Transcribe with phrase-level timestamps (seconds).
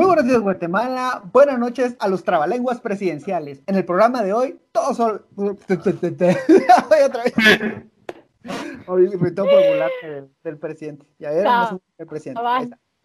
[0.00, 1.22] Muy buenos días, Guatemala.
[1.30, 3.60] Buenas noches a los trabalenguas presidenciales.
[3.66, 5.20] En el programa de hoy, todos son.
[5.32, 5.50] Voy
[7.04, 7.34] otra vez.
[8.86, 11.04] Hoy me tengo del, del presidente.
[11.18, 12.40] Ya era el presidente.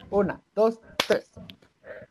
[0.10, 1.30] Una, dos, tres.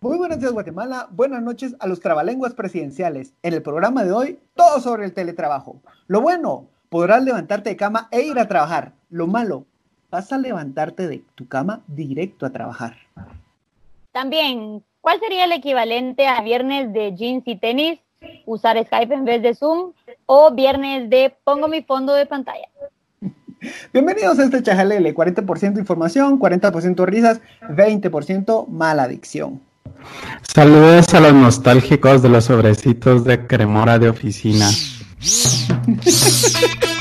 [0.02, 1.08] Muy buenos días, Guatemala.
[1.10, 3.32] Buenas noches a los trabalenguas presidenciales.
[3.42, 5.80] En el programa de hoy, todo sobre el teletrabajo.
[6.08, 8.92] Lo bueno, podrás levantarte de cama e ir a trabajar.
[9.08, 9.64] Lo malo,
[10.10, 12.98] vas a levantarte de tu cama directo a trabajar.
[14.14, 17.98] También, ¿cuál sería el equivalente a viernes de jeans y tenis?
[18.46, 19.92] Usar Skype en vez de Zoom
[20.26, 22.68] o viernes de pongo mi fondo de pantalla.
[23.92, 29.60] Bienvenidos a este Chajalele, 40% información, 40% risas, 20% mala adicción.
[30.42, 34.70] Saludos a los nostálgicos de los sobrecitos de cremora de oficina.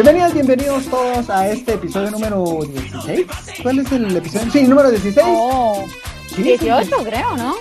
[0.00, 3.26] Bienvenidos, bienvenidos todos a este episodio número 16.
[3.64, 4.52] ¿Cuál es el episodio?
[4.52, 5.26] Sí, número 16.
[5.28, 5.84] Oh,
[6.36, 7.56] 18 creo, ¿no?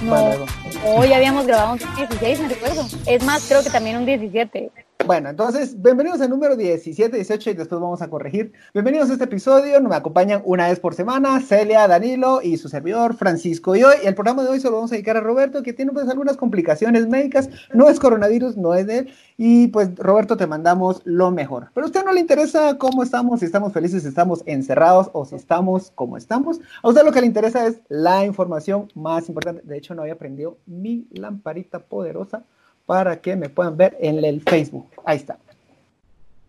[0.00, 0.46] No,
[0.86, 2.86] hoy habíamos grabado un 16, me recuerdo.
[3.04, 4.70] Es más, creo que también un 17.
[5.06, 8.52] Bueno, entonces, bienvenidos al número 17, 18 y después vamos a corregir.
[8.74, 13.14] Bienvenidos a este episodio, me acompañan una vez por semana Celia, Danilo y su servidor
[13.14, 13.76] Francisco.
[13.76, 15.92] Y hoy, el programa de hoy se lo vamos a dedicar a Roberto, que tiene
[15.92, 19.14] pues algunas complicaciones médicas, no es coronavirus, no es de él.
[19.36, 21.70] Y pues Roberto, te mandamos lo mejor.
[21.74, 25.24] Pero a usted no le interesa cómo estamos, si estamos felices, si estamos encerrados o
[25.24, 26.60] si estamos como estamos.
[26.82, 29.62] A usted lo que le interesa es la información más importante.
[29.64, 32.42] De hecho, no había aprendido mi lamparita poderosa
[32.88, 34.86] para que me puedan ver en el Facebook.
[35.04, 35.36] Ahí está.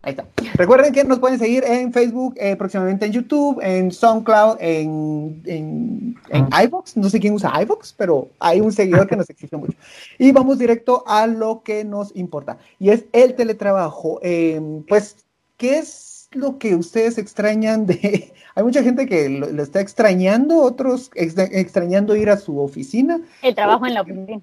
[0.02, 0.26] Ahí está.
[0.54, 6.16] Recuerden que nos pueden seguir en Facebook, eh, próximamente en YouTube, en SoundCloud, en, en,
[6.30, 6.96] en iVoox.
[6.96, 9.78] No sé quién usa iVoox, pero hay un seguidor que nos exige mucho.
[10.18, 12.58] Y vamos directo a lo que nos importa.
[12.80, 14.22] Y es el teletrabajo.
[14.24, 15.18] Eh, pues,
[15.58, 18.34] ¿qué es lo que ustedes extrañan de...
[18.56, 23.22] Hay mucha gente que lo, está extrañando, otros extrañando ir a su oficina.
[23.42, 24.42] El trabajo en la oficina.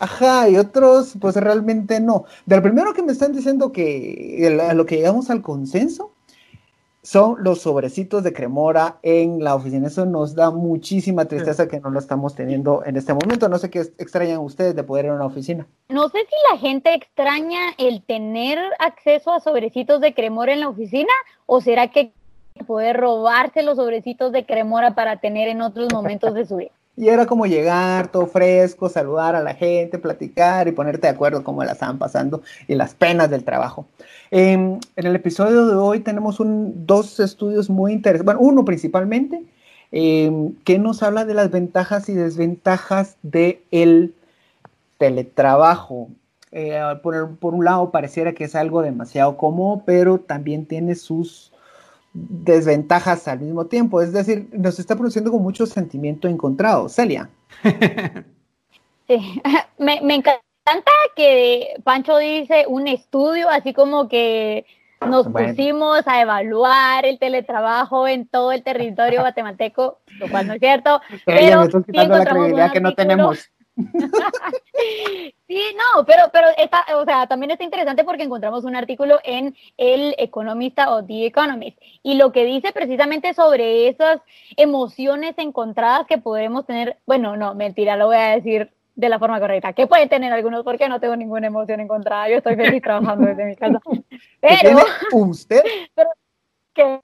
[0.00, 2.24] Ajá, y otros pues realmente no.
[2.44, 6.13] Del primero que me están diciendo que a lo que llegamos al consenso
[7.04, 9.88] son los sobrecitos de cremora en la oficina.
[9.88, 13.48] Eso nos da muchísima tristeza que no lo estamos teniendo en este momento.
[13.50, 15.66] No sé qué extrañan ustedes de poder ir a una oficina.
[15.90, 20.68] No sé si la gente extraña el tener acceso a sobrecitos de cremora en la
[20.68, 21.12] oficina
[21.44, 22.12] o será que
[22.66, 26.70] poder robarse los sobrecitos de cremora para tener en otros momentos de su vida.
[26.96, 31.42] Y era como llegar todo fresco, saludar a la gente, platicar y ponerte de acuerdo
[31.42, 33.86] cómo la estaban pasando y las penas del trabajo.
[34.30, 39.44] en el episodio de hoy tenemos un, dos estudios muy interesantes, bueno, uno principalmente,
[39.92, 44.14] em, que nos habla de las ventajas y desventajas del el
[44.98, 46.08] teletrabajo.
[46.52, 51.53] Eh, por, por un lado pareciera que es algo demasiado cómodo, pero también tiene sus
[52.14, 54.00] desventajas al mismo tiempo.
[54.00, 56.88] Es decir, nos está produciendo con mucho sentimiento encontrado.
[56.88, 57.28] Celia.
[59.06, 59.42] Sí,
[59.78, 64.64] me, me encanta que Pancho dice un estudio, así como que
[65.06, 70.60] nos pusimos a evaluar el teletrabajo en todo el territorio guatemalteco, lo cual no es
[70.60, 71.00] cierto.
[71.26, 73.50] Pero, me quitando la credibilidad que no tenemos.
[73.76, 79.56] Sí, no, pero, pero está, o sea, también está interesante porque encontramos un artículo en
[79.76, 84.20] El Economista o The Economist y lo que dice precisamente sobre esas
[84.56, 89.40] emociones encontradas que podemos tener, bueno, no, mentira, lo voy a decir de la forma
[89.40, 93.26] correcta, que pueden tener algunos porque no tengo ninguna emoción encontrada, yo estoy feliz trabajando
[93.26, 93.80] desde mi casa.
[94.40, 94.78] Pero,
[95.12, 95.62] usted?
[95.94, 96.10] Pero,
[96.72, 97.00] que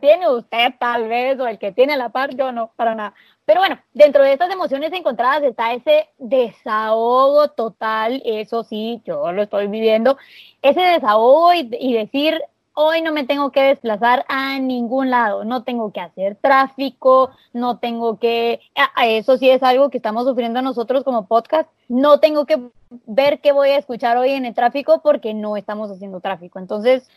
[0.00, 3.14] tiene usted tal vez o el que tiene la par, yo no, para nada.
[3.44, 9.42] Pero bueno, dentro de estas emociones encontradas está ese desahogo total, eso sí, yo lo
[9.42, 10.16] estoy viviendo,
[10.62, 12.40] ese desahogo y, decir,
[12.72, 17.78] hoy no me tengo que desplazar a ningún lado, no tengo que hacer tráfico, no
[17.78, 22.46] tengo que, a, eso sí es algo que estamos sufriendo nosotros como podcast, no tengo
[22.46, 22.70] que
[23.06, 26.58] ver qué voy a escuchar hoy en el tráfico porque no estamos haciendo tráfico.
[26.58, 27.10] Entonces,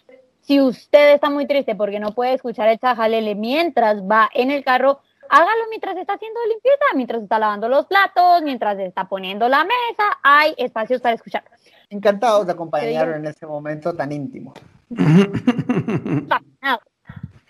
[0.47, 4.63] si usted está muy triste porque no puede escuchar el chajalele mientras va en el
[4.63, 9.65] carro, hágalo mientras está haciendo limpieza, mientras está lavando los platos, mientras está poniendo la
[9.65, 11.43] mesa, hay espacios para escuchar.
[11.89, 14.53] Encantados de acompañarlo en este momento tan íntimo.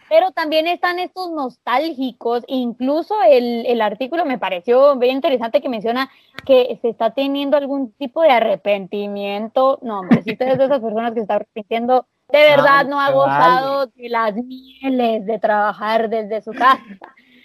[0.09, 6.09] Pero también están estos nostálgicos, incluso el, el, artículo me pareció bien interesante que menciona
[6.45, 9.79] que se está teniendo algún tipo de arrepentimiento.
[9.81, 12.99] No, hombre, si usted es de esas personas que se está arrepintiendo, de verdad no,
[12.99, 16.83] ha gozado de las mieles de trabajar desde su casa.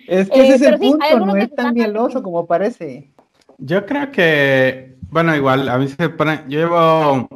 [0.09, 3.13] Es que ese es el punto, no es tan mieloso como parece.
[3.59, 7.29] Yo creo que, bueno, igual, a mí se pone, yo llevo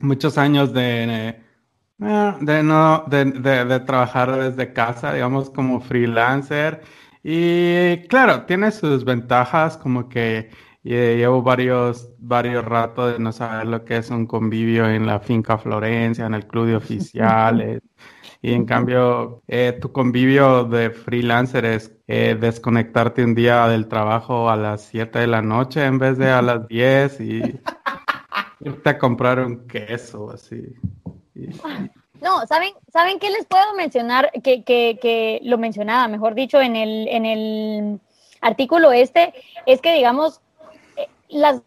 [0.00, 1.28] muchos años de,
[2.00, 6.82] eh, de, no, de, de, trabajar desde casa, digamos, como freelancer.
[7.22, 10.50] Y claro, tiene sus ventajas, como que
[10.84, 15.20] eh, llevo varios, varios ratos de no saber lo que es un convivio en la
[15.20, 17.82] finca Florencia, en el club de oficiales.
[18.44, 24.50] Y en cambio, eh, tu convivio de freelancer es eh, desconectarte un día del trabajo
[24.50, 27.60] a las 7 de la noche en vez de a las 10 y
[28.60, 30.74] irte a comprar un queso, así.
[32.20, 34.32] No, ¿saben, ¿saben qué les puedo mencionar?
[34.42, 38.00] Que, que, que lo mencionaba, mejor dicho, en el, en el
[38.40, 39.32] artículo este,
[39.66, 40.40] es que, digamos,
[41.32, 41.62] las,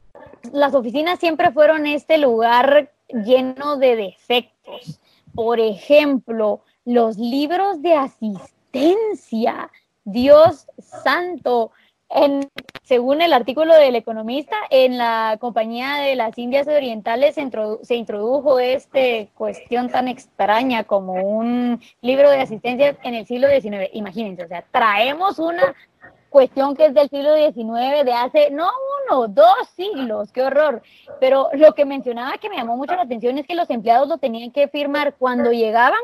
[0.51, 4.99] las oficinas siempre fueron este lugar lleno de defectos
[5.35, 9.69] por ejemplo, los libros de asistencia,
[10.05, 10.67] Dios
[11.03, 11.71] santo,
[12.09, 12.49] en,
[12.83, 18.99] según el artículo del economista, en la compañía de las Indias Orientales se, introdujo esta
[19.33, 23.89] cuestión tan extraña como un libro de asistencia en el siglo XIX.
[23.91, 25.75] Imagínense, o sea, traemos una
[26.35, 28.67] cuestión que es del siglo XIX, de hace, no
[29.09, 30.81] uno, dos siglos, qué horror.
[31.21, 34.17] Pero lo que mencionaba que me llamó mucho la atención es que los empleados lo
[34.17, 36.01] tenían que firmar cuando llegaban,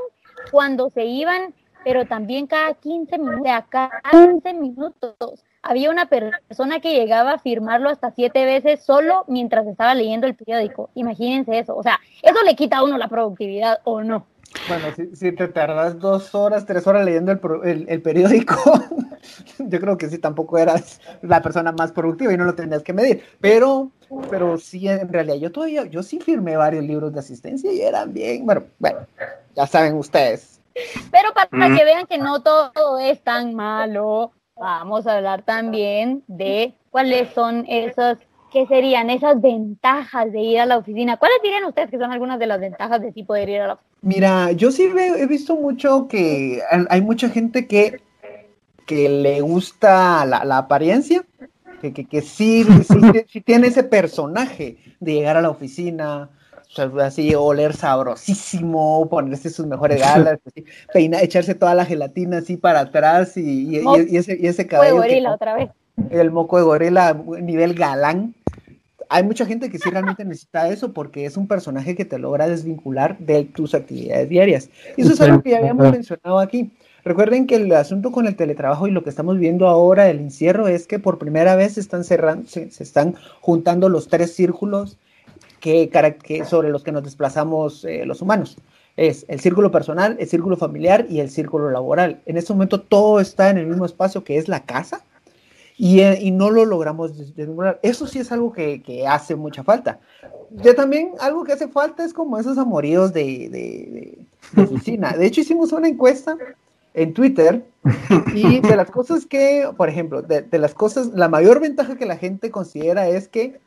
[0.49, 5.43] cuando se iban, pero también cada 15 minutos, cada 15 minutos.
[5.61, 10.35] Había una persona que llegaba a firmarlo hasta siete veces solo mientras estaba leyendo el
[10.35, 10.91] periódico.
[10.95, 11.75] Imagínense eso.
[11.75, 14.25] O sea, eso le quita a uno la productividad o no.
[14.67, 17.31] Bueno, si, te tardas dos horas, tres horas leyendo
[17.63, 18.55] el, el, periódico,
[19.59, 22.93] yo creo que sí, tampoco eras la persona más productiva y no lo tenías que
[22.93, 23.23] medir.
[23.39, 23.91] Pero,
[24.29, 28.13] pero sí, en realidad, yo todavía, yo sí firmé varios libros de asistencia y eran
[28.13, 28.99] bien, bueno, bueno,
[29.55, 30.59] ya saben ustedes.
[31.11, 36.73] Pero para que vean que no todo es tan malo, vamos a hablar también de
[36.91, 38.17] cuáles son esos
[38.51, 41.17] ¿qué serían esas ventajas de ir a la oficina?
[41.17, 43.73] ¿Cuáles dirían ustedes que son algunas de las ventajas de sí poder ir a la
[43.73, 43.97] oficina?
[44.01, 48.01] Mira, yo sí he visto mucho que hay mucha gente que,
[48.91, 51.23] que le gusta la, apariencia,
[51.79, 52.65] que, que, sí,
[53.29, 56.29] sí, tiene ese personaje de llegar a la oficina,
[57.01, 60.39] así oler sabrosísimo, ponerse sus mejores galas,
[60.93, 63.77] echarse toda la gelatina así para atrás y,
[64.13, 64.95] ese, y ese cabello.
[64.95, 65.69] Moco de gorila otra vez.
[66.09, 68.35] El moco de gorila nivel galán
[69.07, 72.47] hay mucha gente que sí realmente necesita eso porque es un personaje que te logra
[72.49, 74.69] desvincular de tus actividades diarias.
[74.97, 76.71] Y eso es algo que ya habíamos mencionado aquí.
[77.03, 80.67] Recuerden que el asunto con el teletrabajo y lo que estamos viendo ahora, el encierro,
[80.67, 84.97] es que por primera vez se están cerrando, se, están juntando los tres círculos
[85.59, 85.89] que,
[86.47, 88.57] sobre los que nos desplazamos eh, los humanos.
[88.97, 92.21] Es el círculo personal, el círculo familiar y el círculo laboral.
[92.25, 95.03] En este momento todo está en el mismo espacio que es la casa
[95.83, 97.79] eh, y, no lo logramos desnudar.
[97.81, 99.99] Eso sí es algo que, que, hace mucha falta.
[100.51, 105.13] Ya también algo que hace falta es como esos amoríos de, de, de, oficina.
[105.13, 106.37] De hecho, hicimos una encuesta
[106.93, 107.65] en Twitter
[108.33, 112.05] y de las cosas que, por ejemplo, de, de, las cosas, la mayor ventaja que
[112.05, 113.59] la gente considera es que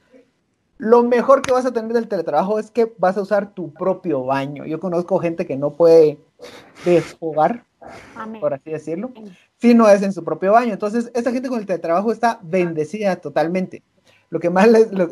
[0.79, 4.25] lo mejor que vas a tener del teletrabajo es que vas a usar tu propio
[4.25, 4.67] baño.
[4.67, 6.19] Yo conozco gente que no puede
[6.85, 7.65] desfogar,
[8.41, 9.13] por así decirlo
[9.65, 10.75] si no es en su propio baño.
[10.75, 13.83] Entonces, esta gente con el teletrabajo está bendecida totalmente.
[14.29, 14.93] Lo que más les...
[14.93, 15.09] Lo,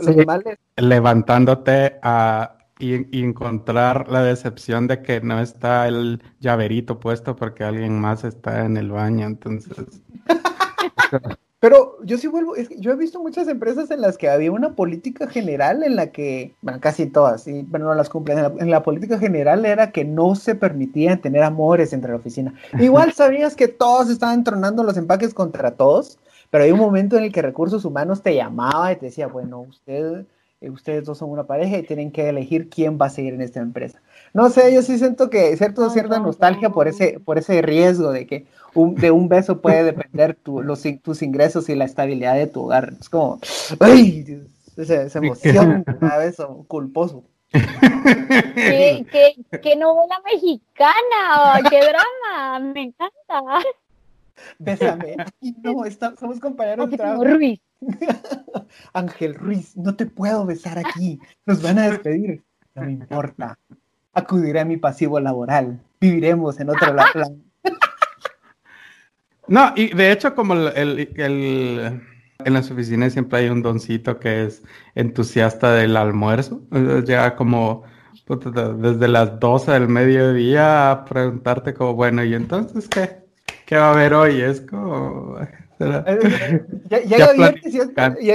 [0.77, 8.01] Levantándote a y, encontrar la decepción de que no está el llaverito puesto porque alguien
[8.01, 10.01] más está en el baño, entonces...
[11.61, 15.29] Pero yo sí vuelvo, yo he visto muchas empresas en las que había una política
[15.29, 19.17] general en la que, bueno, casi todas, y bueno, no las cumplen, en la, política
[19.17, 22.53] general era que no se permitía tener amores entre la oficina.
[22.81, 26.19] Igual sabías que todos estaban tronando los empaques contra todos,
[26.51, 29.61] pero hay un momento en el que recursos humanos te llamaba y te decía, bueno,
[29.61, 30.27] usted,
[30.71, 33.61] ustedes dos son una pareja y tienen que elegir quién va a seguir en esta
[33.61, 34.01] empresa.
[34.35, 38.27] No sé, yo sí siento que cierto, cierta nostalgia por ese, por ese riesgo de
[38.27, 42.47] que un, de un beso puede depender tu, los, tus ingresos y la estabilidad de
[42.47, 42.95] tu hogar.
[43.01, 43.41] Es como,
[43.81, 44.43] ¡ay!
[44.77, 47.25] Esa, esa emoción, a beso culposo.
[47.53, 53.63] ¿Qué, qué, qué novela mexicana, qué drama, me encanta.
[54.59, 55.17] Bésame.
[55.63, 57.25] No, está, somos compañeros de trabajo.
[57.25, 57.61] Ruiz.
[58.93, 61.21] Ángel Ruiz, no te puedo besar aquí.
[61.47, 62.43] Nos van a despedir.
[62.75, 63.59] No me importa
[64.13, 67.37] acudiré a mi pasivo laboral, viviremos en otro lado.
[69.49, 74.63] No, y de hecho como el, en las oficinas siempre hay un doncito que es
[74.95, 76.63] entusiasta del almuerzo,
[77.05, 77.83] ya como
[78.29, 83.22] desde las 12 del mediodía a preguntarte como, bueno, ¿y entonces qué?
[83.73, 84.43] ¿Qué va a haber hoy?
[84.43, 85.39] Es como,
[85.81, 86.05] ya,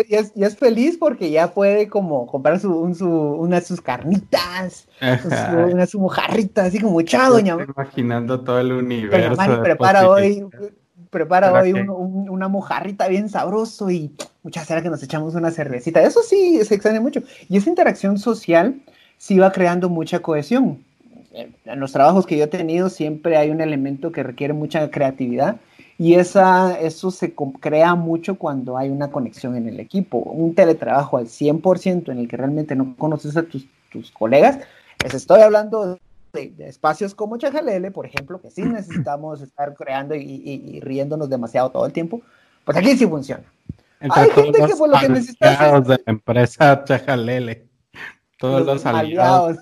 [0.10, 4.88] es, es, feliz porque ya puede como comprar su, un, su, una de sus carnitas,
[5.70, 7.54] una su mojarrita, así como echado, doña.
[7.54, 9.62] Imaginando todo el universo.
[9.62, 10.44] prepara hoy,
[11.12, 16.02] prepara hoy una mojarrita bien sabroso y muchas gracias que nos echamos una cervecita.
[16.02, 17.22] Eso sí se extraña mucho.
[17.48, 18.82] Y esa interacción social
[19.18, 20.87] sí va creando mucha cohesión.
[21.66, 25.58] En los trabajos que yo he tenido siempre hay un elemento que requiere mucha creatividad
[26.00, 30.18] y esa, eso se crea mucho cuando hay una conexión en el equipo.
[30.18, 34.60] Un teletrabajo al 100% en el que realmente no conoces a tus, tus colegas,
[35.04, 36.00] les estoy hablando
[36.34, 41.86] de, espacios como Chajalele, por ejemplo, que sí necesitamos estar creando y, riéndonos demasiado todo
[41.86, 42.22] el tiempo,
[42.64, 43.44] pues aquí sí funciona.
[44.00, 45.80] hay gente que por lo que necesita...
[45.82, 47.68] de la empresa Chajalele,
[48.38, 49.58] todos los, aliados.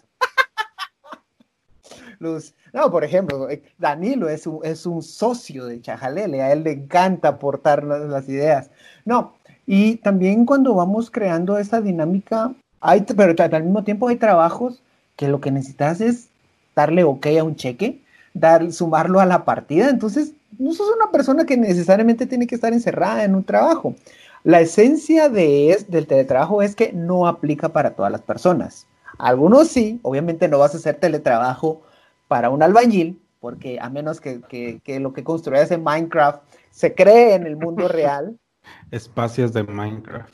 [2.26, 2.54] Luz.
[2.74, 6.72] No, por ejemplo, eh, Danilo es un, es un socio de Chajalele, a él le
[6.72, 8.70] encanta aportar las, ideas.
[9.06, 9.34] No,
[9.66, 14.82] y también cuando vamos creando esa dinámica, hay, pero al mismo tiempo hay trabajos
[15.16, 16.28] que lo que necesitas es
[16.76, 18.02] darle ok a un cheque,
[18.34, 19.90] dar, sumarlo a la partida.
[19.90, 23.96] Entonces, no sos una persona que necesariamente tiene que estar encerrada en un trabajo.
[24.44, 28.86] La esencia de del teletrabajo es que no aplica para todas las personas.
[29.18, 31.82] Algunos sí, obviamente no vas a hacer teletrabajo
[32.28, 34.42] para un albañil, porque a menos que,
[35.00, 36.42] lo que construyas en Minecraft
[36.72, 38.38] se cree en el mundo real.
[38.92, 40.34] Espacios de Minecraft.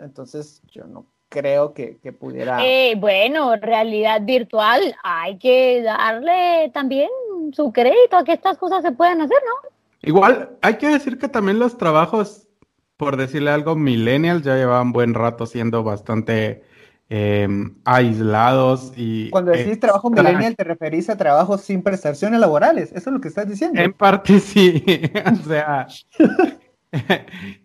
[0.00, 2.64] entonces yo no creo que, pudiera.
[2.64, 7.10] Eh, bueno, realidad virtual, hay que darle también
[7.52, 9.68] su crédito a que estas cosas se puedan hacer, ¿no?
[10.02, 12.48] Igual, hay que decir que también los trabajos,
[12.96, 16.62] por decirle algo, millennials ya llevaban buen rato siendo bastante
[17.08, 19.30] em, aislados y...
[19.30, 23.28] Cuando decís trabajo millennial, te referís a trabajos sin prestaciones laborales, eso es lo que
[23.28, 23.80] estás diciendo.
[23.80, 24.82] En parte sí,
[25.32, 25.86] o sea...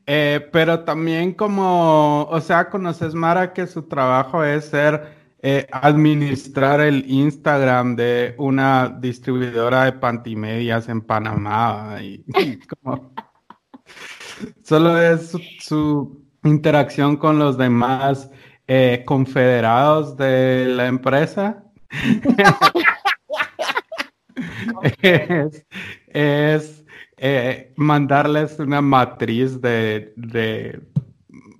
[0.07, 6.81] Eh, pero también como, o sea, conoces Mara que su trabajo es ser eh, administrar
[6.81, 13.11] el Instagram de una distribuidora de pantimedias en Panamá y, como
[14.63, 18.29] solo es su, interacción con los demás
[18.73, 21.61] eh, confederados de la empresa.
[26.07, 26.85] es
[27.17, 30.81] eh, mandarles una matriz de,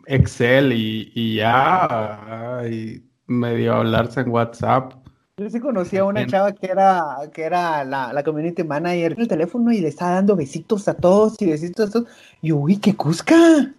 [0.06, 4.94] Excel y, ya, y medio hablarse en WhatsApp.
[5.36, 7.04] Yo sí conocí a una chava que era,
[7.34, 10.94] que era la, la community manager en el teléfono y le estaba dando besitos a
[10.94, 12.08] todos y besitos a todos.
[12.42, 13.74] Y uy, qué cusca.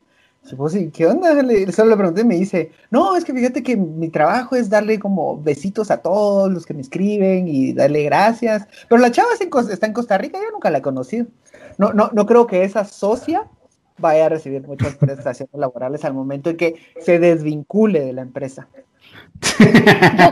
[0.93, 1.35] ¿Qué onda?
[1.43, 4.69] Le, solo le pregunté y me dice, no, es que fíjate que mi trabajo es
[4.69, 8.67] darle como besitos a todos los que me escriben y darle gracias.
[8.89, 11.27] Pero la chava está en Costa Rica, yo nunca la he conocido.
[11.79, 13.49] No, no, no creo que esa socia
[13.99, 18.69] vaya a recibir muchas prestaciones laborales al momento en que se desvincule de la empresa.
[19.59, 19.67] Yo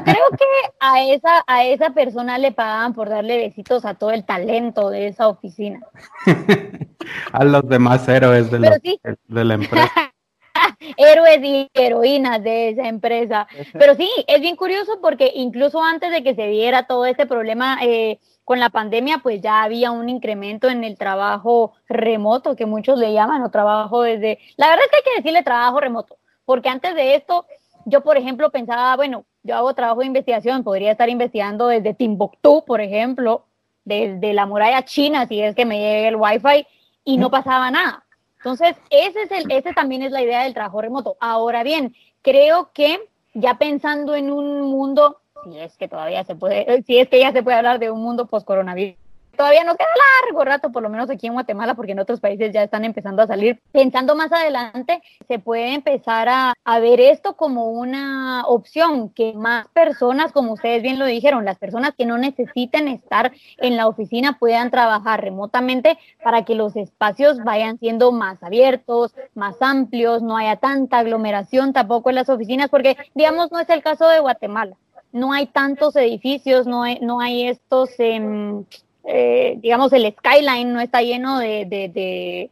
[0.04, 0.44] creo que
[0.80, 5.08] a esa, a esa persona le pagaban por darle besitos a todo el talento de
[5.08, 5.80] esa oficina.
[7.32, 8.58] a los demás héroes de,
[9.28, 10.12] la, empresa.
[10.96, 13.46] héroes y heroínas de esa empresa.
[13.72, 17.78] Pero sí, es bien curioso porque incluso antes de que se diera todo este problema
[17.82, 22.98] eh, con la pandemia, pues ya había un incremento en el trabajo remoto, que muchos
[22.98, 24.38] le llaman, o trabajo desde...
[24.56, 27.46] La verdad es que hay que decirle trabajo remoto, porque antes de esto
[27.84, 32.64] yo, por ejemplo, pensaba, bueno, yo hago trabajo de investigación, podría estar investigando desde Timbuktu,
[32.64, 33.44] por ejemplo,
[33.84, 36.66] desde la muralla china, si es que me llegue el wifi,
[37.10, 38.04] y no pasaba nada.
[38.36, 41.16] Entonces, ese, es el, ese también es la idea del trabajo remoto.
[41.20, 43.00] Ahora bien, creo que
[43.34, 47.32] ya pensando en un mundo, si es que todavía se puede, si es que ya
[47.32, 48.96] se puede hablar de un mundo post-coronavirus,
[49.36, 49.88] todavía no queda
[50.24, 53.22] largo rato, por lo menos aquí en Guatemala, porque en otros países ya están empezando
[53.22, 53.60] a salir.
[53.72, 60.32] Pensando más adelante, se puede empezar a, ver esto como una opción, que más personas,
[60.32, 64.70] como ustedes bien lo dijeron, las personas que no necesiten estar en la oficina puedan
[64.70, 70.98] trabajar remotamente para que los espacios vayan siendo más abiertos, más amplios, no haya tanta
[70.98, 74.76] aglomeración tampoco en las oficinas, porque digamos no es el caso de Guatemala
[75.12, 78.64] no hay tantos edificios, no hay, no hay estos, em,
[79.04, 82.50] eh, digamos, el skyline no está lleno de,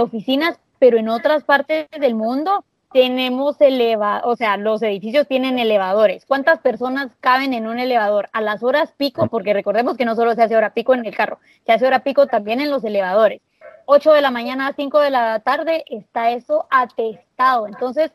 [0.00, 6.26] oficinas, pero en otras partes del mundo tenemos eleva, o sea, los edificios tienen elevadores.
[6.26, 8.28] ¿Cuántas personas caben en un elevador?
[8.32, 11.16] A las horas pico, porque recordemos que no solo se hace hora pico en el
[11.16, 13.40] carro, se hace hora pico también en los elevadores.
[13.86, 17.66] 8 de la mañana a 5 de la tarde está eso atestado.
[17.66, 18.12] Entonces,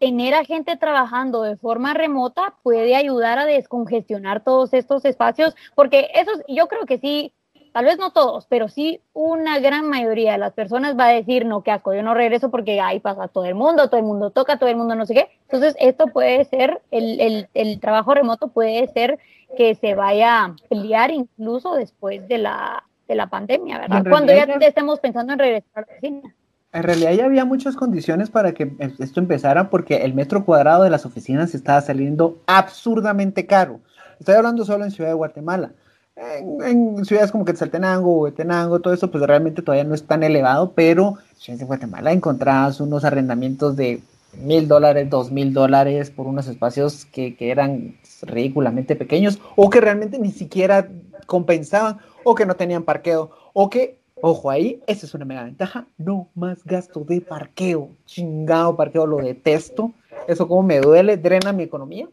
[0.00, 6.08] tener a gente trabajando de forma remota puede ayudar a descongestionar todos estos espacios, porque
[6.14, 7.32] eso yo creo que sí
[7.72, 11.46] tal vez no todos, pero sí una gran mayoría de las personas va a decir,
[11.46, 14.30] no, qué asco, yo no regreso porque ahí pasa todo el mundo, todo el mundo
[14.30, 15.28] toca, todo el mundo no sé qué.
[15.42, 19.18] Entonces, esto puede ser, el, el, el trabajo remoto puede ser
[19.56, 24.04] que se vaya a pelear incluso después de la, de la pandemia, ¿verdad?
[24.08, 26.34] Cuando ya estemos pensando en regresar a la oficina.
[26.72, 30.90] En realidad ya había muchas condiciones para que esto empezara porque el metro cuadrado de
[30.90, 33.80] las oficinas estaba saliendo absurdamente caro.
[34.20, 35.72] Estoy hablando solo en Ciudad de Guatemala.
[36.14, 41.16] En, ciudades como Quetzaltenango, Huetenango, todo eso, pues realmente todavía no es tan elevado, pero
[41.46, 44.02] en Guatemala encontrabas unos arrendamientos de
[44.34, 49.80] mil dólares, dos mil dólares por unos espacios que, que, eran ridículamente pequeños o que
[49.80, 50.88] realmente ni siquiera
[51.26, 55.86] compensaban o que no tenían parqueo o que, ojo ahí, esa es una mega ventaja,
[55.98, 59.92] no más gasto de parqueo, chingado parqueo, lo detesto,
[60.28, 62.08] eso como me duele, drena mi economía.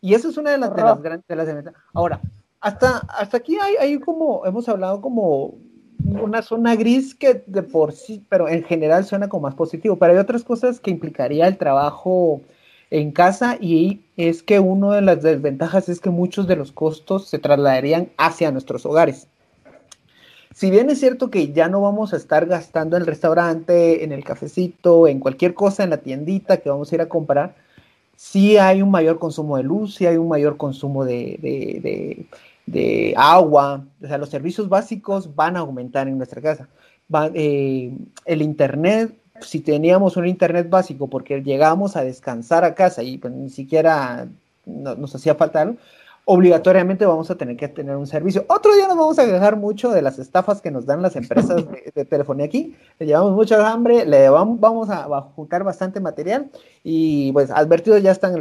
[0.00, 2.20] Y eso es una de las, de las grandes de las Ahora,
[2.60, 5.54] hasta, hasta aquí hay, hay como, hemos hablado como
[6.04, 10.12] una zona gris que de por sí, pero en general suena como más positivo, pero
[10.12, 12.40] hay otras cosas que implicaría el trabajo
[12.90, 17.28] en casa y es que una de las desventajas es que muchos de los costos
[17.28, 19.28] se trasladarían hacia nuestros hogares.
[20.54, 24.12] Si bien es cierto que ya no vamos a estar gastando en el restaurante, en
[24.12, 27.54] el cafecito, en cualquier cosa en la tiendita que vamos a ir a comprar,
[28.16, 32.26] sí hay un mayor consumo de luz, sí hay un mayor consumo de,
[32.66, 36.68] de, agua, o sea, los servicios básicos van a aumentar en nuestra casa.
[37.34, 37.92] Eh,
[38.26, 43.32] el internet, si teníamos un internet básico porque llegábamos a descansar a casa y pues,
[43.32, 44.28] ni siquiera
[44.66, 45.74] nos hacía falta
[46.32, 48.44] obligatoriamente vamos a tener que tener un servicio.
[48.46, 51.66] Otro día nos vamos a dejar mucho de las estafas que nos dan las empresas
[51.92, 52.76] de, telefonía aquí.
[53.00, 56.48] Le llevamos mucha hambre, le vamos, a, juntar bastante material
[56.84, 58.40] y pues advertidos ya están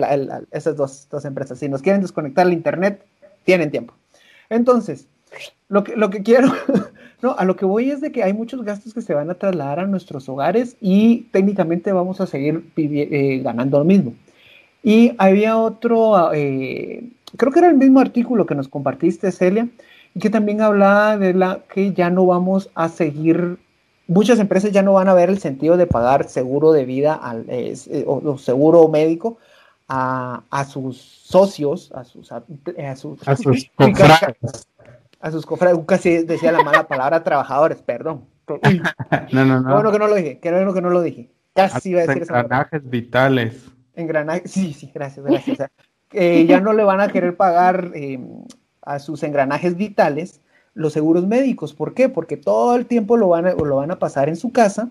[0.51, 1.57] esas dos, dos, empresas.
[1.57, 3.03] Si nos quieren desconectar el internet,
[3.43, 3.95] tienen tiempo.
[4.49, 5.07] Entonces,
[5.67, 6.49] lo que, lo que quiero,
[7.23, 9.33] no, a lo que voy es de que hay muchos gastos que se van a
[9.33, 14.13] trasladar a nuestros hogares y técnicamente vamos a seguir eh, ganando lo mismo.
[14.81, 17.03] Y había otro, eh,
[17.37, 19.67] creo que era el mismo artículo que nos compartiste, Celia,
[20.13, 23.57] y que también hablaba de la que ya no vamos a seguir,
[24.07, 27.45] muchas empresas ya no van a ver el sentido de pagar seguro de vida al,
[27.47, 27.75] eh,
[28.07, 29.37] o, seguro médico
[29.87, 32.43] a, a, sus socios, a sus, a,
[32.95, 34.67] sus, a sus confrades.
[35.21, 38.25] A sus confrades, casi decía la mala palabra trabajadores, perdón.
[39.31, 39.73] no, no, no.
[39.73, 41.29] bueno que no lo dije, qué bueno que no lo dije.
[41.53, 43.65] Casi iba a decir Engranajes vitales.
[43.95, 45.69] Engranajes, sí, sí, gracias, gracias.
[46.11, 48.19] Eh, ya no le van a querer pagar eh,
[48.81, 50.41] a sus engranajes vitales
[50.73, 51.73] los seguros médicos.
[51.73, 52.09] ¿Por qué?
[52.09, 54.89] Porque todo el tiempo lo van a, lo van a pasar en su casa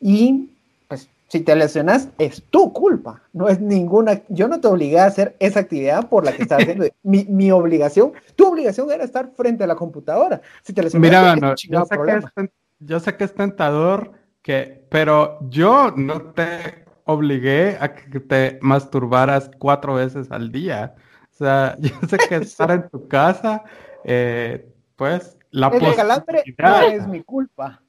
[0.00, 0.50] y
[0.88, 5.06] pues si te lesionas es tu culpa, no es ninguna, yo no te obligué a
[5.06, 6.86] hacer esa actividad por la que estás haciendo.
[7.02, 10.40] mi, mi, obligación, tu obligación era estar frente a la computadora.
[10.62, 14.86] Si te lesionas, Mira, no, yo, sé que es, yo sé que es tentador, que,
[14.88, 20.94] pero yo no te obligué a que te masturbaras cuatro veces al día.
[21.32, 23.64] O sea, yo sé que estar en tu casa,
[24.04, 27.80] eh, pues la El calambre no es mi culpa.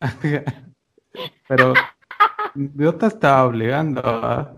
[1.48, 1.74] Pero
[2.54, 4.00] yo te estaba obligando.
[4.02, 4.54] ¿ah?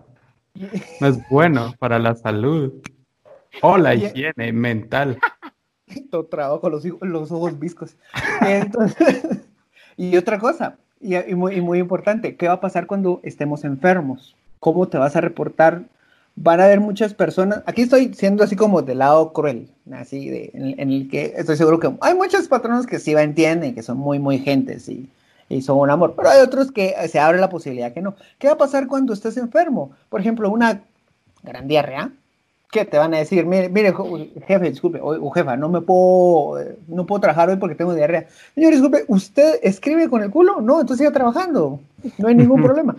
[1.01, 2.73] No es bueno para la salud
[3.63, 5.19] o la higiene mental.
[6.13, 7.97] Todo trabajo los, los ojos viscos.
[8.41, 9.45] Entonces,
[9.97, 14.35] y otra cosa, y, muy, muy importante, ¿qué va a pasar cuando estemos enfermos?
[14.59, 15.83] ¿Cómo te vas a reportar?
[16.37, 20.51] Van a haber muchas personas, aquí estoy siendo así como del lado cruel, así de,
[20.55, 23.99] en, el que estoy seguro que hay muchos patronos que sí va, entienden, que son
[23.99, 25.09] muy, muy gentes y,
[25.49, 28.17] y son un amor, pero hay otros que se abre la posibilidad que no.
[28.39, 29.93] ¿Qué va a pasar cuando estés enfermo?
[30.09, 30.83] Por ejemplo, una
[31.43, 32.11] gran diarrea,
[32.75, 33.47] ¿qué te van a decir?
[33.47, 33.95] Mire, mire
[34.49, 36.59] jefe, disculpe, o, jefa, no me puedo,
[36.89, 38.27] no puedo trabajar hoy porque tengo diarrea.
[38.57, 40.61] Señor, disculpe, ¿usted escribe con el culo?
[40.61, 41.79] No, entonces siga trabajando,
[42.19, 42.97] no hay ningún problema.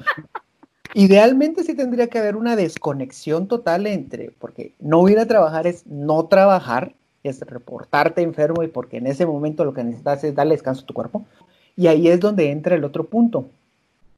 [0.93, 5.85] Idealmente sí tendría que haber una desconexión total entre, porque no ir a trabajar es
[5.85, 10.53] no trabajar, es reportarte enfermo y porque en ese momento lo que necesitas es darle
[10.53, 11.25] descanso a tu cuerpo.
[11.75, 13.49] Y ahí es donde entra el otro punto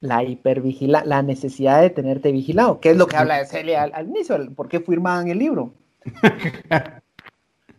[0.00, 4.08] la hipervigila, la necesidad de tenerte vigilado, que es lo que habla de Celia al,
[4.08, 5.72] inicio, por qué firmaban el libro.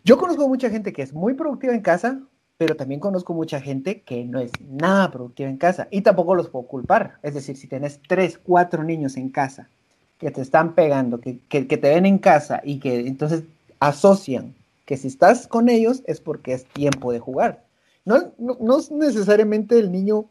[0.04, 2.20] Yo conozco mucha gente que es muy productiva en casa,
[2.58, 6.50] pero también conozco mucha gente que no es nada productiva en casa y tampoco los
[6.50, 7.18] puedo culpar.
[7.24, 9.70] Es decir, si tienes tres, cuatro niños en casa
[10.18, 13.44] que te están pegando, que, que, te ven en casa y que entonces
[13.80, 14.54] asocian
[14.86, 17.64] que si estás con ellos es porque es tiempo de jugar.
[18.04, 20.26] No, no, no necesariamente el niño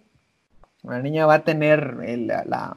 [0.82, 1.96] una niña va a tener
[2.46, 2.76] la,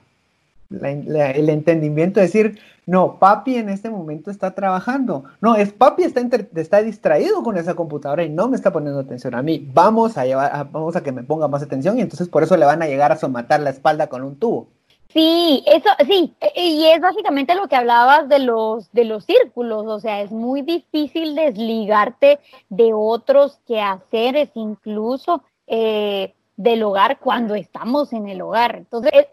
[0.70, 5.24] el entendimiento de decir, no, papi en este momento está trabajando.
[5.40, 6.22] No, es papi está,
[6.56, 9.68] está distraído con esa computadora y no me está poniendo atención a mí.
[9.74, 12.66] Vamos a, llevar, vamos a que me ponga más atención y entonces por eso le
[12.66, 14.68] van a llegar a somatar la espalda con un tubo.
[15.14, 19.86] Sí, eso sí, e, y es básicamente lo que hablabas de los de los círculos,
[19.86, 28.14] o sea, es muy difícil desligarte de otros quehaceres, incluso eh, del hogar cuando estamos
[28.14, 28.76] en el hogar.
[28.76, 29.28] Entonces, es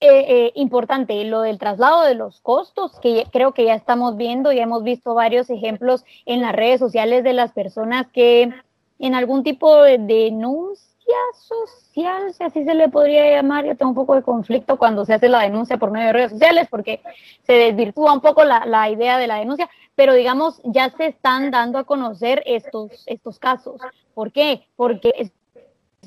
[0.00, 4.52] eh, eh, importante lo del traslado de los costos, que creo que ya estamos viendo
[4.52, 8.52] y hemos visto varios ejemplos en las redes sociales de las personas que
[8.98, 10.84] en algún tipo de denuncia
[11.34, 13.64] social, si así se le podría llamar.
[13.64, 16.32] Yo tengo un poco de conflicto cuando se hace la denuncia por medio de redes
[16.32, 17.00] sociales porque
[17.42, 21.78] se desvirtúa un poco la, idea de la denuncia, pero digamos, ya se están dando
[21.78, 23.80] a conocer estos, estos casos.
[24.14, 24.66] ¿Por qué?
[24.76, 25.32] Porque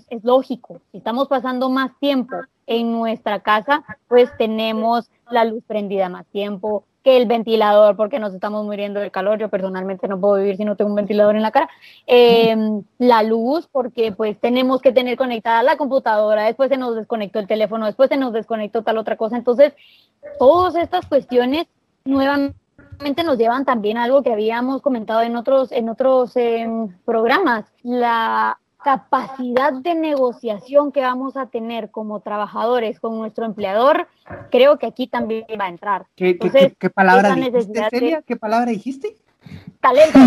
[0.10, 6.10] es, lógico, si estamos pasando más tiempo en nuestra casa, pues tenemos la luz prendida
[6.10, 9.40] más tiempo, que el ventilador, porque nos estamos muriendo del calor.
[9.40, 11.70] Yo personalmente no puedo vivir si no tengo un ventilador en la cara.
[12.06, 17.40] Em, la luz, porque pues tenemos que tener conectada la computadora, después se nos desconectó
[17.40, 19.38] el teléfono, después se nos desconectó tal otra cosa.
[19.38, 19.74] Entonces,
[20.38, 21.68] todas estas cuestiones
[22.04, 27.72] nuevamente nos llevan también a algo que habíamos comentado en otros, en otros em, programas,
[27.84, 34.08] la capacidad de negociación que vamos a tener como trabajadores con nuestro empleador,
[34.50, 36.06] creo que aquí también va a entrar.
[36.16, 36.36] ¿Qué,
[36.96, 39.18] palabra dijiste, ¿Qué palabra dijiste?
[39.82, 40.18] Talento.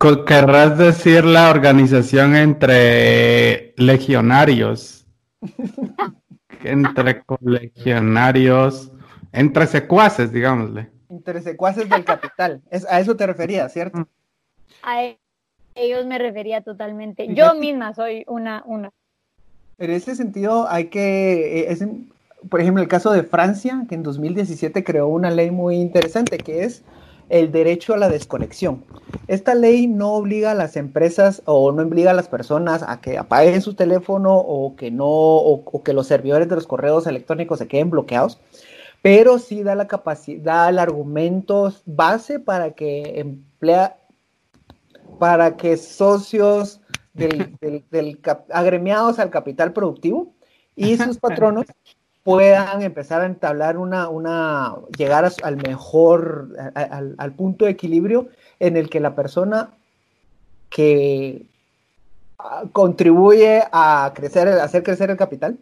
[0.26, 5.06] querrás decir la organización entre legionarios,
[6.64, 8.90] entre colegionarios,
[9.30, 10.90] entre secuaces, digámosle.
[11.08, 12.62] Entre secuaces del capital.
[12.68, 14.08] Es, a eso te referías, ¿cierto?
[14.82, 15.14] A
[15.74, 17.34] ellos me refería totalmente.
[17.34, 18.90] Yo misma soy una, una.
[19.78, 21.84] En ese sentido, hay que, eh, es,
[22.48, 26.64] por ejemplo, el caso de Francia, que en 2017 creó una ley muy interesante, que
[26.64, 26.82] es
[27.32, 28.84] el derecho a la desconexión.
[29.26, 33.16] Esta ley no obliga a las empresas o no obliga a las personas a que
[33.16, 37.68] apaguen su teléfono o que no, o, que los servidores de los correos electrónicos se
[37.68, 38.38] queden bloqueados,
[39.00, 43.96] pero sí da la capacidad, el argumento base para que emplea,
[45.22, 46.80] para que socios
[47.14, 47.56] del,
[48.52, 50.34] agremiados al capital productivo
[50.74, 51.66] y sus patronos
[52.24, 58.90] puedan empezar a entablar una, una llegar al mejor, al, punto de equilibrio en el
[58.90, 59.70] que la persona
[60.68, 61.46] que
[62.40, 65.56] ah, contribuye a crecer, a hacer crecer el capital,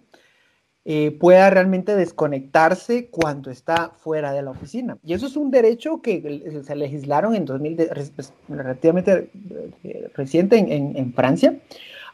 [0.87, 4.97] eh, pueda realmente desconectarse cuando está fuera de la oficina.
[5.05, 9.31] Y eso es un derecho que se legislaron en 2000, pues, relativamente
[9.85, 11.59] eh, reciente en, Francia.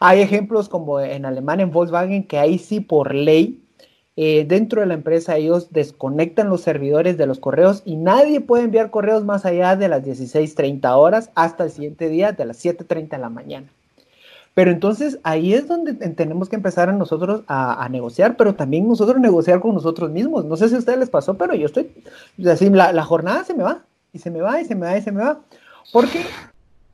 [0.01, 3.63] Hay ejemplos como en Alemania, en Volkswagen, que ahí sí por ley,
[4.17, 8.65] eh, dentro de la empresa ellos desconectan los servidores de los correos y nadie puede
[8.65, 13.11] enviar correos más allá de las 16.30 horas hasta el siguiente día de las 7.30
[13.11, 13.69] de la mañana.
[14.57, 19.21] Pero entonces ahí es donde tenemos que empezar a nosotros a, negociar, pero también nosotros
[19.21, 20.47] negociar con nosotros mismos.
[20.47, 21.93] No sé si a ustedes les pasó, pero yo estoy,
[22.51, 24.97] así, la, la jornada se me va, y se me va, y se me va,
[24.97, 25.43] y se me va.
[25.93, 26.25] Porque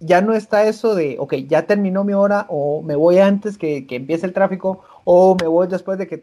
[0.01, 3.87] ya no está eso de, ok, ya terminó mi hora, o me voy antes que,
[3.87, 6.21] que empiece el tráfico, o me voy después de que...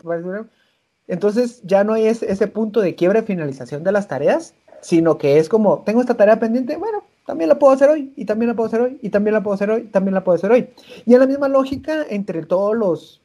[1.08, 5.18] Entonces ya no hay ese, ese punto de quiebra y finalización de las tareas, sino
[5.18, 8.48] que es como, tengo esta tarea pendiente, bueno, también la puedo hacer hoy, y también
[8.48, 10.72] la puedo hacer hoy, y también la puedo hacer hoy, también la puedo hacer hoy.
[11.06, 13.22] Y en la misma lógica entre todos los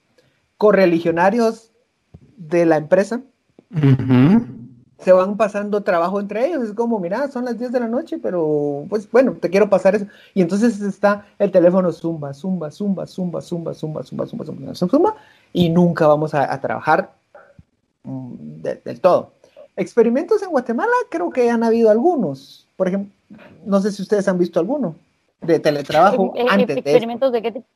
[0.58, 1.72] correligionarios
[2.36, 3.22] de la empresa,
[4.98, 6.64] se van pasando trabajo entre ellos.
[6.64, 9.94] Es como, mira, son las 10 de la noche, pero pues bueno, te quiero pasar
[9.94, 10.04] eso.
[10.34, 15.16] Y entonces está el teléfono zumba, zumba, zumba, zumba, zumba, zumba, zumba, zumba, zumba, zumba,
[15.50, 17.14] y nunca vamos a, trabajar
[18.02, 19.32] mm, del todo.
[19.76, 22.68] Experimentos en Guatemala creo que han habido algunos.
[22.76, 23.13] Por ejemplo,
[23.64, 24.96] no sé si ustedes han visto alguno
[25.40, 27.66] de teletrabajo eh, antes experimentos de, qué tipo?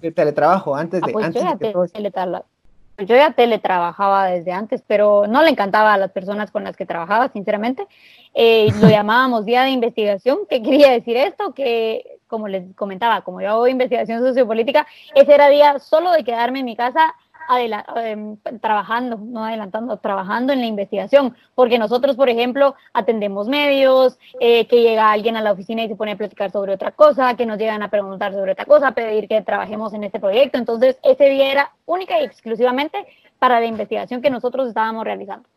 [0.00, 1.32] de teletrabajo antes de, pues
[2.98, 6.86] yo, ya teletrabajaba desde antes, pero no le encantaba a las personas con las que
[6.86, 7.86] trabajaba, sinceramente.
[8.34, 10.38] Eh, lo llamábamos día de investigación.
[10.48, 11.54] ¿Qué quería decir esto?
[11.54, 14.86] Que, como les comentaba, como yo hago investigación sociopolítica,
[15.16, 17.14] ese era día solo de quedarme en mi casa
[18.60, 24.82] trabajando, no adelantando, trabajando en la investigación, porque nosotros, por ejemplo, atendemos medios, eh, que
[24.82, 27.58] llega alguien a la oficina y se pone a platicar sobre otra cosa, que nos
[27.58, 30.58] llegan a preguntar sobre otra cosa, pedir que trabajemos en este proyecto.
[30.58, 32.98] Entonces, ese día era única y exclusivamente
[33.38, 35.48] para la investigación que nosotros estábamos realizando.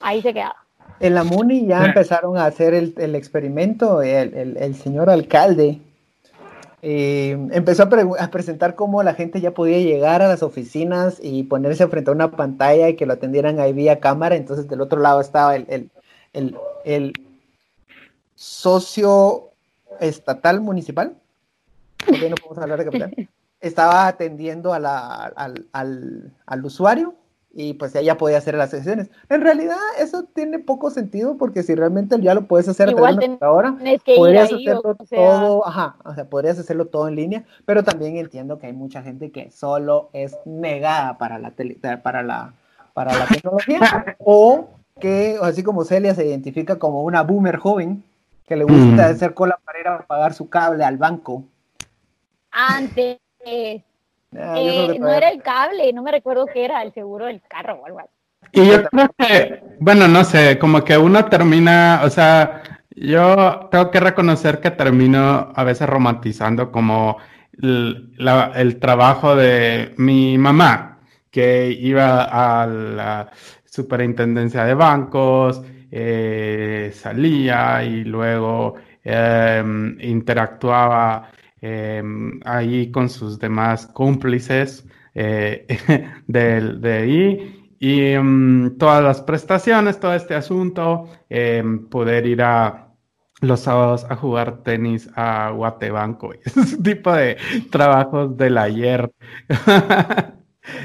[0.00, 0.56] Ahí se quedaba.
[1.00, 5.80] En la MUNI ya empezaron a hacer el, el experimento, el, el, el señor alcalde
[6.82, 12.10] empezó a, presentar cómo la gente ya podía llegar a las oficinas y ponerse frente
[12.10, 14.36] a una pantalla y que lo atendieran ahí vía cámara.
[14.36, 15.90] Entonces del otro lado estaba el,
[16.32, 17.12] el,
[18.34, 19.50] socio
[20.00, 21.16] estatal municipal.
[22.06, 23.28] no podemos hablar de capital.
[23.60, 27.16] Estaba atendiendo a la, al, al, al usuario
[27.60, 29.10] y pues ella podía hacer las sesiones.
[29.28, 33.76] En realidad eso tiene poco sentido porque si realmente ya lo puedes hacer Igual ahora,
[34.14, 38.68] podrías hacerlo todo, ajá, o sea, podrías hacerlo todo en línea, pero también entiendo que
[38.68, 42.54] hay mucha gente que solo es negada para la tele, para la
[42.94, 43.80] para la tecnología
[44.20, 44.68] o
[45.00, 48.04] que así como Celia se identifica como una boomer joven
[48.46, 49.10] que le gusta mm.
[49.10, 51.42] hacer cola para ir a pagar su cable al banco.
[52.52, 53.18] Antes
[54.36, 57.80] Ah, eh, no era el cable, no me recuerdo qué era, el seguro del carro
[57.80, 58.10] o algo así.
[58.52, 62.62] Y yo creo que, bueno, no sé, como que uno termina, o sea,
[62.94, 67.18] yo tengo que reconocer que termino a veces romantizando como
[67.60, 73.30] el, trabajo de mi mamá, que iba a la
[73.64, 84.86] superintendencia de bancos, eh, salía y luego em, interactuaba Em, ahí con sus demás cómplices
[85.14, 85.66] eh,
[86.28, 92.88] de, ahí y em, todas las prestaciones, todo este asunto, em, poder ir a
[93.40, 97.36] los sábados a jugar tenis a Guatebanco, ese tipo de
[97.70, 99.10] trabajos del ayer.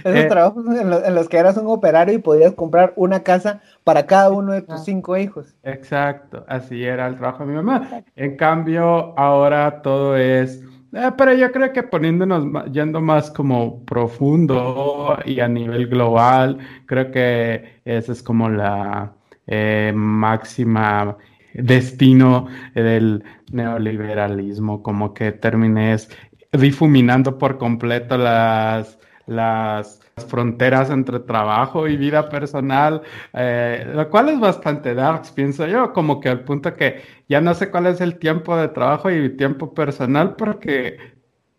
[0.03, 4.05] Esos eh, trabajos en, los que eras un operario y podías comprar una casa para
[4.05, 5.55] cada uno de tus cinco hijos.
[5.63, 8.03] Exacto, así era el trabajo de mi mamá.
[8.15, 15.17] En cambio, ahora todo es, eh, pero yo creo que poniéndonos, yendo más como profundo
[15.25, 19.13] y a nivel global, creo que ese es como la
[19.47, 21.17] eh, máxima
[21.53, 26.09] destino del neoliberalismo, como que termines
[26.51, 33.01] difuminando por completo las las fronteras entre trabajo y vida personal,
[33.33, 37.53] eh, lo cual es bastante darks, pienso yo, como que al punto que ya no
[37.53, 40.97] sé cuál es el tiempo de trabajo y tiempo personal porque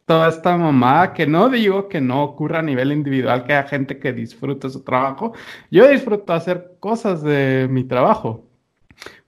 [0.06, 3.98] toda esta mamada, que no digo que no ocurra a nivel individual, que haya gente
[3.98, 5.32] que disfrute su trabajo,
[5.70, 8.46] yo disfruto hacer cosas de mi trabajo,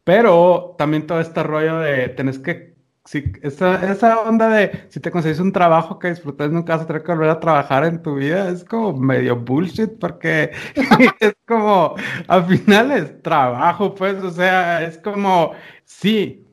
[0.05, 2.76] pero también todo este rollo de tenés que
[3.07, 6.87] Sí, esa, esa onda de si te consigues un trabajo que disfrutas nunca vas a
[6.89, 10.51] tener que volver a trabajar en tu vida es como medio bullshit porque
[11.21, 11.95] es como
[12.27, 15.53] al final es trabajo, pues, o sea, es como
[15.85, 16.45] si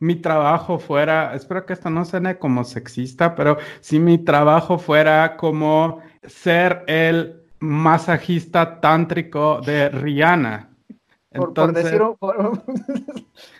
[0.00, 5.36] mi trabajo fuera, espero que esto no suene como sexista, pero si mi trabajo fuera
[5.38, 10.71] como ser el masajista tántrico de Rihanna
[11.54, 12.16] por, decir, un,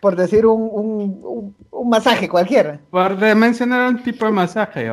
[0.00, 1.54] por, decir un,
[1.84, 2.80] masaje cualquiera.
[2.90, 4.90] Por mencionar un tipo de masaje.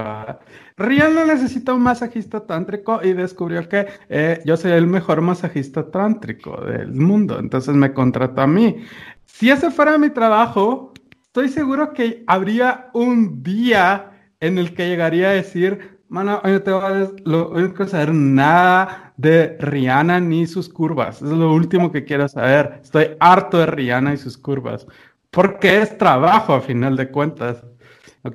[0.77, 6.61] Rihanna necesita un masajista tántrico y descubrió que eh, yo soy el mejor masajista tántrico
[6.61, 7.37] del mundo.
[7.37, 8.77] Entonces me contrató a mí.
[9.25, 15.29] Si ese fuera mi trabajo, estoy seguro que habría un día en el que llegaría
[15.29, 21.21] a decir, Mano, hoy no te voy a, saber nada de Rihanna ni sus curvas.
[21.21, 22.79] Es lo último que quiero saber.
[22.81, 24.87] Estoy harto de Rihanna y sus curvas.
[25.29, 27.63] Porque es trabajo a final de cuentas.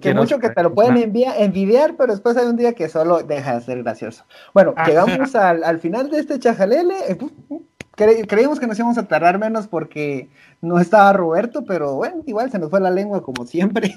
[0.00, 3.24] que mucho que te lo pueden enviar, envidiar, pero después hay un día que solo
[3.24, 4.24] deja de ser gracioso.
[4.52, 4.86] Bueno, ah.
[4.86, 6.94] llegamos al, final de este chajalele.
[7.08, 10.28] Eh, creímos que nos íbamos a tardar menos porque
[10.60, 13.96] no estaba Roberto, pero bueno, igual se nos fue la lengua como siempre.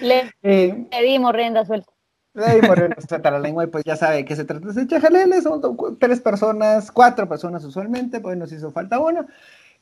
[0.00, 1.89] Le, eh, le dimos rienda suelta.
[2.34, 5.60] Ahí nos trata la lengua y pues ya sabe que se trata de chajalele, son
[5.98, 9.26] tres personas, cuatro personas usualmente, pues nos hizo falta uno,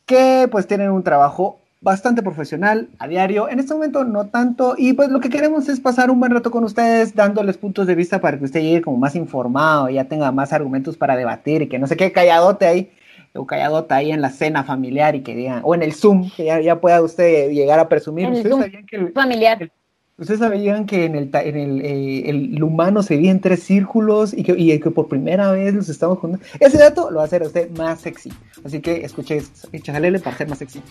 [0.07, 3.49] que pues tienen un trabajo bastante profesional a diario.
[3.49, 4.75] En este momento no tanto.
[4.77, 7.95] Y pues lo que queremos es pasar un buen rato con ustedes, dándoles puntos de
[7.95, 11.69] vista para que usted llegue como más informado, ya tenga más argumentos para debatir y
[11.69, 12.91] que no se quede calladote ahí
[13.35, 16.45] o calladota ahí en la cena familiar y que digan, o en el Zoom, que
[16.45, 18.27] ya, pueda usted llegar a presumir.
[18.27, 19.71] el familiar.
[20.19, 24.35] ¿Ustedes sabían que en el, en el, eh, el humano se divide en tres círculos
[24.35, 26.45] y que, y que, por primera vez los estamos juntando?
[26.59, 28.33] Ese dato lo va a hacer a usted más sexy.
[28.65, 29.41] Así que escuche
[29.81, 30.83] Chajalele para ser más sexy.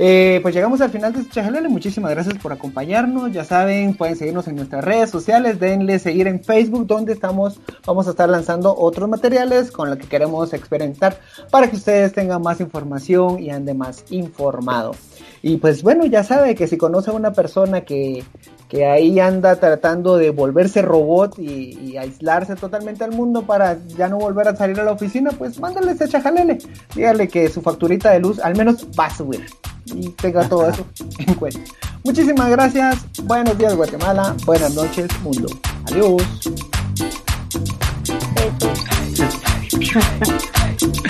[0.00, 1.68] Eh, pues llegamos al final de este Chajalele.
[1.68, 3.30] Muchísimas gracias por acompañarnos.
[3.30, 5.60] Ya saben, pueden seguirnos en nuestras redes sociales.
[5.60, 7.60] Denle seguir en Facebook, donde estamos.
[7.86, 11.20] Vamos a estar lanzando otros materiales con los que queremos experimentar
[11.52, 14.96] para que ustedes tengan más información y ande más informado.
[15.42, 18.22] Y pues bueno, ya sabe que si conoce a una persona que,
[18.72, 24.16] que ahí anda tratando de volverse robot y, aislarse totalmente al mundo para ya no
[24.16, 26.56] volver a salir a la oficina, pues mándale ese chajalele.
[26.94, 29.44] Dígale que su facturita de luz al menos va a subir.
[29.84, 30.86] Y tenga todo eso
[31.18, 31.60] en cuenta.
[32.02, 33.04] Muchísimas gracias.
[33.24, 34.34] Buenos días, Guatemala.
[34.46, 35.48] Buenas noches, mundo.
[35.90, 36.22] Adiós.